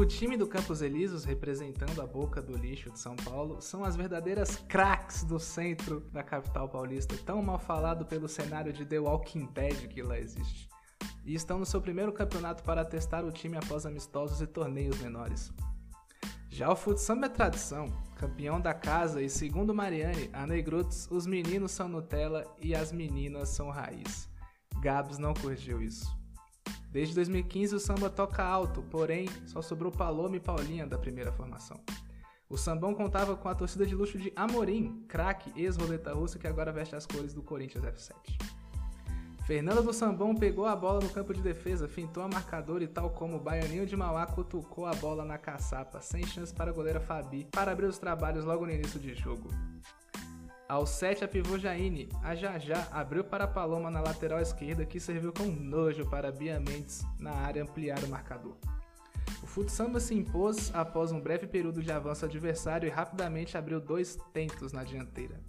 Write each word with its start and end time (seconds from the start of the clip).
O 0.00 0.06
time 0.06 0.34
do 0.34 0.46
Campos 0.46 0.80
Elíseos, 0.80 1.24
representando 1.24 2.00
a 2.00 2.06
boca 2.06 2.40
do 2.40 2.56
lixo 2.56 2.90
de 2.90 2.98
São 2.98 3.14
Paulo, 3.16 3.60
são 3.60 3.84
as 3.84 3.96
verdadeiras 3.96 4.56
craques 4.66 5.24
do 5.24 5.38
centro 5.38 6.00
da 6.10 6.22
capital 6.22 6.70
paulista, 6.70 7.14
tão 7.18 7.42
mal 7.42 7.58
falado 7.58 8.06
pelo 8.06 8.26
cenário 8.26 8.72
de 8.72 8.86
The 8.86 8.98
Walking 8.98 9.50
Dead 9.52 9.88
que 9.88 10.02
lá 10.02 10.18
existe. 10.18 10.70
E 11.22 11.34
estão 11.34 11.58
no 11.58 11.66
seu 11.66 11.82
primeiro 11.82 12.14
campeonato 12.14 12.62
para 12.62 12.82
testar 12.82 13.26
o 13.26 13.30
time 13.30 13.58
após 13.58 13.84
amistosos 13.84 14.40
e 14.40 14.46
torneios 14.46 14.98
menores. 15.02 15.52
Já 16.48 16.72
o 16.72 16.76
futsal 16.76 17.22
é 17.22 17.28
tradição, 17.28 17.84
campeão 18.16 18.58
da 18.58 18.72
casa 18.72 19.20
e 19.20 19.28
segundo 19.28 19.74
Mariane, 19.74 20.30
a 20.32 20.46
Negruts, 20.46 21.08
os 21.10 21.26
meninos 21.26 21.72
são 21.72 21.90
Nutella 21.90 22.46
e 22.58 22.74
as 22.74 22.90
meninas 22.90 23.50
são 23.50 23.68
raiz. 23.68 24.30
Gabs 24.80 25.18
não 25.18 25.34
curtiu 25.34 25.82
isso. 25.82 26.19
Desde 26.90 27.14
2015 27.14 27.76
o 27.76 27.80
samba 27.80 28.10
toca 28.10 28.42
alto, 28.42 28.82
porém 28.82 29.28
só 29.46 29.62
sobrou 29.62 29.92
Paloma 29.92 30.36
e 30.36 30.40
Paulinha 30.40 30.86
da 30.86 30.98
primeira 30.98 31.30
formação. 31.30 31.80
O 32.48 32.56
sambão 32.56 32.92
contava 32.92 33.36
com 33.36 33.48
a 33.48 33.54
torcida 33.54 33.86
de 33.86 33.94
luxo 33.94 34.18
de 34.18 34.32
Amorim, 34.34 35.04
craque 35.06 35.52
ex-roleta 35.54 36.12
russa 36.12 36.36
que 36.36 36.48
agora 36.48 36.72
veste 36.72 36.96
as 36.96 37.06
cores 37.06 37.32
do 37.32 37.42
Corinthians 37.42 37.84
F7. 37.84 38.14
Fernanda 39.46 39.82
do 39.82 39.92
Sambão 39.92 40.34
pegou 40.34 40.66
a 40.66 40.76
bola 40.76 41.00
no 41.00 41.08
campo 41.08 41.34
de 41.34 41.40
defesa, 41.40 41.88
fintou 41.88 42.22
a 42.22 42.28
marcador 42.28 42.82
e 42.82 42.86
tal 42.86 43.10
como 43.10 43.36
o 43.36 43.40
baianinho 43.40 43.84
de 43.84 43.96
Mauá 43.96 44.26
cutucou 44.26 44.86
a 44.86 44.94
bola 44.94 45.24
na 45.24 45.38
caçapa, 45.38 46.00
sem 46.00 46.24
chance 46.24 46.54
para 46.54 46.70
a 46.70 46.72
goleira 46.72 47.00
Fabi, 47.00 47.44
para 47.50 47.72
abrir 47.72 47.86
os 47.86 47.98
trabalhos 47.98 48.44
logo 48.44 48.64
no 48.64 48.72
início 48.72 49.00
de 49.00 49.12
jogo. 49.12 49.48
Ao 50.70 50.86
7, 50.86 51.24
a 51.24 51.26
pivô 51.26 51.58
Jaine, 51.58 52.08
a 52.22 52.32
Jajá 52.36 52.86
abriu 52.92 53.24
para 53.24 53.44
Paloma 53.44 53.90
na 53.90 54.00
lateral 54.00 54.38
esquerda, 54.38 54.86
que 54.86 55.00
serviu 55.00 55.32
com 55.32 55.46
nojo 55.46 56.08
para 56.08 56.30
Bia 56.30 56.60
Mendes 56.60 57.04
na 57.18 57.32
área 57.32 57.64
ampliar 57.64 57.98
o 58.04 58.08
marcador. 58.08 58.56
O 59.42 59.48
futsamba 59.48 59.98
se 59.98 60.14
impôs 60.14 60.70
após 60.72 61.10
um 61.10 61.20
breve 61.20 61.48
período 61.48 61.82
de 61.82 61.90
avanço 61.90 62.24
adversário 62.24 62.86
e 62.86 62.88
rapidamente 62.88 63.58
abriu 63.58 63.80
dois 63.80 64.16
tentos 64.32 64.72
na 64.72 64.84
dianteira. 64.84 65.40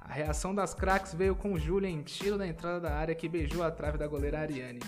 A 0.00 0.12
reação 0.12 0.52
das 0.52 0.74
craques 0.74 1.14
veio 1.14 1.36
com 1.36 1.56
Júlia 1.56 1.88
em 1.88 2.02
tiro 2.02 2.36
na 2.36 2.48
entrada 2.48 2.80
da 2.80 2.92
área 2.92 3.14
que 3.14 3.28
beijou 3.28 3.62
a 3.62 3.70
trave 3.70 3.98
da 3.98 4.08
goleira 4.08 4.40
Ariane. 4.40 4.80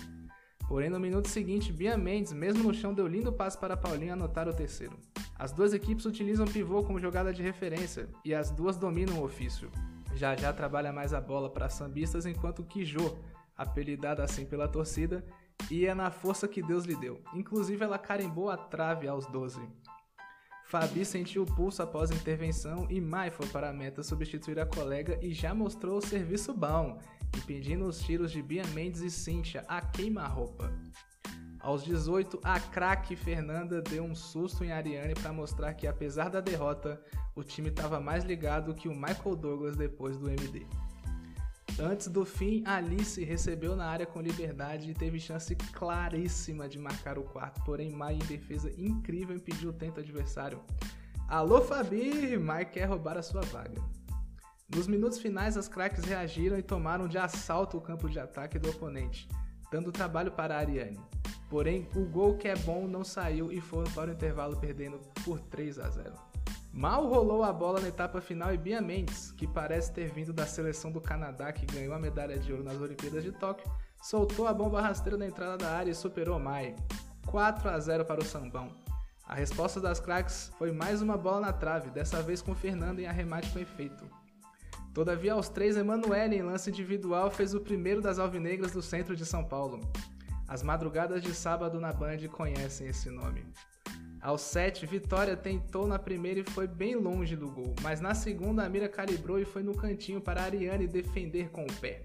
Porém, 0.67 0.89
no 0.89 0.99
minuto 0.99 1.29
seguinte, 1.29 1.71
Bia 1.71 1.95
Mendes, 1.95 2.33
mesmo 2.33 2.63
no 2.63 2.73
chão, 2.73 2.93
deu 2.93 3.07
lindo 3.07 3.31
passe 3.31 3.57
para 3.57 3.77
Paulinho 3.77 4.11
anotar 4.11 4.45
o 4.45 4.53
terceiro. 4.53 4.99
As 5.37 5.51
duas 5.51 5.73
equipes 5.73 6.05
utilizam 6.05 6.45
pivô 6.45 6.83
como 6.83 6.99
jogada 6.99 7.33
de 7.33 7.41
referência 7.41 8.07
e 8.23 8.33
as 8.33 8.51
duas 8.51 8.77
dominam 8.77 9.19
o 9.19 9.23
ofício. 9.23 9.71
Já 10.15 10.35
já 10.35 10.53
trabalha 10.53 10.93
mais 10.93 11.13
a 11.13 11.19
bola 11.19 11.49
para 11.49 11.69
sambistas, 11.69 12.25
enquanto 12.25 12.63
Kijô, 12.63 13.17
apelidada 13.57 14.23
assim 14.23 14.45
pela 14.45 14.67
torcida, 14.67 15.25
ia 15.71 15.95
na 15.95 16.11
força 16.11 16.47
que 16.47 16.61
Deus 16.61 16.85
lhe 16.85 16.95
deu. 16.95 17.19
Inclusive, 17.33 17.83
ela 17.83 17.97
carimbou 17.97 18.49
a 18.49 18.57
trave 18.57 19.07
aos 19.07 19.25
12. 19.27 19.59
Fabi 20.65 21.05
sentiu 21.05 21.43
o 21.43 21.55
pulso 21.55 21.83
após 21.83 22.09
a 22.09 22.15
intervenção 22.15 22.87
e 22.89 22.99
Mai 22.99 23.29
foi 23.29 23.47
para 23.47 23.69
a 23.69 23.73
meta 23.73 24.01
substituir 24.01 24.59
a 24.59 24.65
colega 24.65 25.19
e 25.21 25.33
já 25.33 25.53
mostrou 25.53 25.97
o 25.97 26.01
serviço 26.01 26.53
bom, 26.53 26.99
impedindo 27.37 27.85
os 27.85 27.99
tiros 27.99 28.31
de 28.31 28.41
Bia 28.41 28.65
Mendes 28.67 29.01
e 29.01 29.11
Cíntia 29.11 29.63
a 29.67 29.81
queima-roupa. 29.81 30.71
Aos 31.63 31.81
18, 31.81 32.41
a 32.43 32.59
craque 32.59 33.15
Fernanda 33.15 33.81
deu 33.81 34.03
um 34.03 34.13
susto 34.13 34.65
em 34.65 34.73
Ariane 34.73 35.13
para 35.13 35.31
mostrar 35.31 35.73
que, 35.73 35.87
apesar 35.87 36.29
da 36.29 36.41
derrota, 36.41 37.01
o 37.33 37.41
time 37.41 37.69
estava 37.69 38.01
mais 38.01 38.25
ligado 38.25 38.75
que 38.75 38.89
o 38.89 38.93
Michael 38.93 39.37
Douglas 39.37 39.77
depois 39.77 40.17
do 40.17 40.29
MD. 40.29 40.67
Antes 41.79 42.09
do 42.09 42.25
fim, 42.25 42.63
Alice 42.65 43.23
recebeu 43.23 43.77
na 43.77 43.85
área 43.85 44.05
com 44.05 44.21
liberdade 44.21 44.91
e 44.91 44.93
teve 44.93 45.21
chance 45.21 45.55
claríssima 45.55 46.67
de 46.67 46.77
marcar 46.77 47.17
o 47.17 47.23
quarto, 47.23 47.63
porém 47.63 47.89
Mai, 47.89 48.15
em 48.15 48.19
defesa 48.19 48.69
incrível, 48.77 49.33
impediu 49.33 49.69
o 49.69 49.73
tento 49.73 50.01
adversário. 50.01 50.61
Alô 51.29 51.61
Fabi! 51.61 52.37
Mai 52.37 52.65
quer 52.65 52.85
roubar 52.89 53.17
a 53.17 53.23
sua 53.23 53.41
vaga. 53.41 53.81
Nos 54.67 54.85
minutos 54.85 55.17
finais, 55.17 55.55
as 55.55 55.69
craques 55.69 56.03
reagiram 56.03 56.59
e 56.59 56.61
tomaram 56.61 57.07
de 57.07 57.17
assalto 57.17 57.77
o 57.77 57.81
campo 57.81 58.09
de 58.09 58.19
ataque 58.19 58.59
do 58.59 58.69
oponente, 58.69 59.29
dando 59.71 59.93
trabalho 59.93 60.33
para 60.33 60.55
a 60.55 60.59
Ariane. 60.59 60.99
Porém, 61.53 61.87
o 61.95 62.03
gol 62.03 62.35
que 62.35 62.47
é 62.47 62.55
bom 62.55 62.87
não 62.87 63.03
saiu 63.03 63.51
e 63.51 63.61
foram 63.61 63.91
para 63.91 64.09
o 64.09 64.13
intervalo 64.15 64.57
perdendo 64.57 64.99
por 65.23 65.39
3 65.39 65.77
a 65.77 65.87
0. 65.87 66.11
Mal 66.73 67.05
rolou 67.05 67.43
a 67.43 67.53
bola 67.53 67.79
na 67.79 67.89
etapa 67.89 68.19
final 68.19 68.51
e 68.51 68.57
Bia 68.57 68.81
Mendes, 68.81 69.31
que 69.33 69.45
parece 69.45 69.93
ter 69.93 70.11
vindo 70.11 70.33
da 70.33 70.47
seleção 70.47 70.91
do 70.91 70.99
Canadá 70.99 71.53
que 71.53 71.67
ganhou 71.67 71.93
a 71.93 71.99
medalha 71.99 72.39
de 72.39 72.51
ouro 72.51 72.63
nas 72.63 72.81
Olimpíadas 72.81 73.23
de 73.23 73.31
Tóquio, 73.31 73.71
soltou 74.01 74.47
a 74.47 74.53
bomba 74.53 74.81
rasteira 74.81 75.15
na 75.15 75.27
entrada 75.27 75.55
da 75.55 75.69
área 75.69 75.91
e 75.91 75.95
superou 75.95 76.39
Mai. 76.39 76.75
4 77.27 77.69
a 77.69 77.79
0 77.79 78.03
para 78.03 78.19
o 78.19 78.25
Sambão. 78.25 78.69
A 79.23 79.35
resposta 79.35 79.79
das 79.79 79.99
craques 79.99 80.51
foi 80.57 80.71
mais 80.71 81.03
uma 81.03 81.17
bola 81.17 81.39
na 81.39 81.53
trave, 81.53 81.91
dessa 81.91 82.19
vez 82.23 82.41
com 82.41 82.55
Fernando 82.55 82.97
em 82.97 83.05
arremate 83.05 83.51
com 83.51 83.59
efeito. 83.59 84.03
Todavia, 84.91 85.33
aos 85.33 85.49
três, 85.49 85.77
Emanuele, 85.77 86.35
em 86.35 86.41
lance 86.41 86.71
individual, 86.71 87.29
fez 87.29 87.53
o 87.53 87.61
primeiro 87.61 88.01
das 88.01 88.17
alvinegras 88.17 88.71
do 88.71 88.81
centro 88.81 89.15
de 89.15 89.23
São 89.23 89.43
Paulo. 89.43 89.79
As 90.53 90.61
madrugadas 90.61 91.23
de 91.23 91.33
sábado 91.33 91.79
na 91.79 91.91
Band 91.91 92.19
conhecem 92.31 92.87
esse 92.87 93.09
nome. 93.09 93.43
Aos 94.21 94.41
7, 94.41 94.85
Vitória 94.85 95.35
tentou 95.35 95.87
na 95.87 95.97
primeira 95.97 96.41
e 96.41 96.51
foi 96.51 96.67
bem 96.67 96.93
longe 96.93 97.35
do 97.35 97.49
gol, 97.49 97.73
mas 97.81 97.99
na 97.99 98.13
segunda 98.13 98.63
a 98.63 98.69
mira 98.69 98.87
calibrou 98.87 99.39
e 99.39 99.45
foi 99.45 99.63
no 99.63 99.75
cantinho 99.75 100.21
para 100.21 100.43
Ariane 100.43 100.85
defender 100.85 101.49
com 101.49 101.63
o 101.63 101.73
pé. 101.81 102.03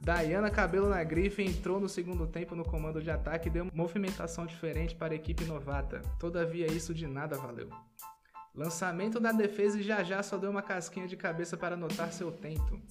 Dayana 0.00 0.50
Cabelo 0.50 0.88
na 0.88 1.04
grife 1.04 1.44
entrou 1.44 1.78
no 1.78 1.88
segundo 1.88 2.26
tempo 2.26 2.56
no 2.56 2.64
comando 2.64 3.00
de 3.00 3.08
ataque 3.08 3.46
e 3.46 3.52
deu 3.52 3.68
movimentação 3.72 4.46
diferente 4.46 4.96
para 4.96 5.12
a 5.12 5.16
equipe 5.16 5.44
novata. 5.44 6.02
Todavia 6.18 6.66
isso 6.66 6.92
de 6.92 7.06
nada 7.06 7.38
valeu. 7.38 7.70
Lançamento 8.52 9.20
da 9.20 9.30
defesa 9.30 9.78
e 9.78 9.84
já 9.84 10.02
já 10.02 10.24
só 10.24 10.36
deu 10.36 10.50
uma 10.50 10.60
casquinha 10.60 11.06
de 11.06 11.16
cabeça 11.16 11.56
para 11.56 11.76
anotar 11.76 12.12
seu 12.12 12.32
tento. 12.32 12.82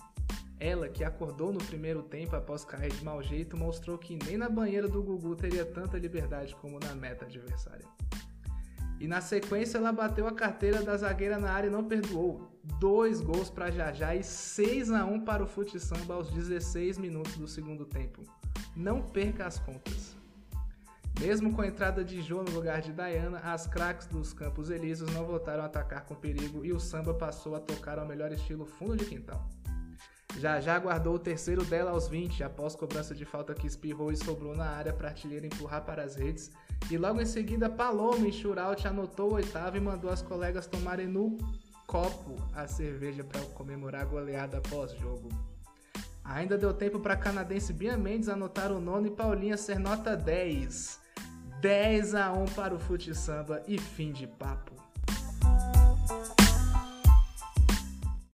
Ela, 0.59 0.89
que 0.89 1.03
acordou 1.03 1.53
no 1.53 1.59
primeiro 1.59 2.03
tempo 2.03 2.35
após 2.35 2.65
cair 2.65 2.91
de 2.91 3.03
mau 3.03 3.23
jeito, 3.23 3.55
mostrou 3.55 3.97
que 3.97 4.19
nem 4.25 4.37
na 4.37 4.49
banheira 4.49 4.87
do 4.87 5.01
Gugu 5.01 5.35
teria 5.35 5.65
tanta 5.65 5.97
liberdade 5.97 6.55
como 6.55 6.79
na 6.79 6.93
meta 6.93 7.25
adversária. 7.25 7.85
E 8.99 9.07
na 9.07 9.21
sequência 9.21 9.77
ela 9.77 9.93
bateu 9.93 10.27
a 10.27 10.33
carteira 10.33 10.83
da 10.83 10.97
zagueira 10.97 11.39
na 11.39 11.49
área 11.49 11.67
e 11.67 11.71
não 11.71 11.85
perdoou. 11.85 12.51
Dois 12.77 13.21
gols 13.21 13.49
para 13.49 13.71
Jajá 13.71 14.13
e 14.13 14.21
6 14.21 14.91
a 14.91 15.05
1 15.05 15.21
para 15.21 15.41
o 15.41 15.47
Fute 15.47 15.79
Samba 15.79 16.15
aos 16.15 16.29
16 16.29 16.97
minutos 16.97 17.37
do 17.37 17.47
segundo 17.47 17.85
tempo. 17.85 18.21
Não 18.75 19.01
perca 19.01 19.47
as 19.47 19.57
contas. 19.57 20.17
Mesmo 21.17 21.53
com 21.53 21.61
a 21.61 21.67
entrada 21.67 22.03
de 22.03 22.21
Jô 22.21 22.43
no 22.43 22.51
lugar 22.51 22.81
de 22.81 22.91
Diana, 22.91 23.39
as 23.39 23.65
craques 23.65 24.07
dos 24.07 24.33
Campos 24.33 24.69
Elíseos 24.69 25.11
não 25.13 25.25
voltaram 25.25 25.63
a 25.63 25.65
atacar 25.65 26.05
com 26.05 26.15
perigo 26.15 26.65
e 26.65 26.73
o 26.73 26.79
samba 26.79 27.13
passou 27.13 27.55
a 27.55 27.59
tocar 27.59 27.99
ao 27.99 28.05
melhor 28.05 28.31
estilo 28.33 28.65
fundo 28.65 28.97
de 28.97 29.05
quintal. 29.05 29.47
Já 30.37 30.59
já 30.61 30.77
guardou 30.79 31.15
o 31.15 31.19
terceiro 31.19 31.65
dela 31.65 31.91
aos 31.91 32.07
20, 32.07 32.43
após 32.43 32.75
cobrança 32.75 33.15
de 33.15 33.25
falta 33.25 33.53
que 33.53 33.67
espirrou 33.67 34.11
e 34.11 34.17
sobrou 34.17 34.55
na 34.55 34.65
área 34.65 34.93
para 34.93 35.09
artilheiro 35.09 35.45
empurrar 35.45 35.83
para 35.83 36.03
as 36.03 36.15
redes. 36.15 36.51
E 36.89 36.97
logo 36.97 37.19
em 37.19 37.25
seguida, 37.25 37.69
Paloma 37.69 38.27
em 38.27 38.31
shootout 38.31 38.87
anotou 38.87 39.31
o 39.31 39.33
oitavo 39.33 39.77
e 39.77 39.81
mandou 39.81 40.09
as 40.09 40.21
colegas 40.21 40.67
tomarem 40.67 41.07
no 41.07 41.37
copo 41.85 42.35
a 42.53 42.67
cerveja 42.67 43.23
para 43.23 43.41
comemorar 43.41 44.01
a 44.03 44.05
goleada 44.05 44.61
pós-jogo. 44.61 45.29
Ainda 46.23 46.57
deu 46.57 46.73
tempo 46.73 46.99
para 46.99 47.15
a 47.15 47.17
canadense 47.17 47.73
Bia 47.73 47.97
Mendes 47.97 48.29
anotar 48.29 48.71
o 48.71 48.79
nono 48.79 49.07
e 49.07 49.11
Paulinha 49.11 49.57
ser 49.57 49.79
nota 49.79 50.15
10. 50.15 50.99
10 51.59 52.15
a 52.15 52.31
1 52.31 52.45
para 52.45 52.75
o 52.75 52.79
fute 52.79 53.13
samba 53.15 53.63
e 53.67 53.77
fim 53.79 54.11
de 54.13 54.27
papo. 54.27 54.88